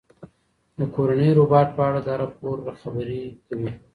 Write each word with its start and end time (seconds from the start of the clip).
د 0.79 0.81
کورني 0.95 1.29
روباټ 1.39 1.67
په 1.77 1.81
اړه 1.87 1.99
دا 2.07 2.13
راپور 2.21 2.57
خبرې 2.81 3.21
کوي. 3.47 3.69